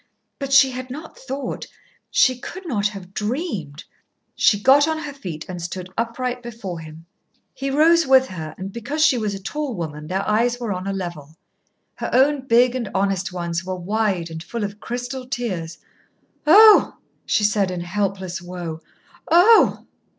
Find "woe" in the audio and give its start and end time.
18.41-18.81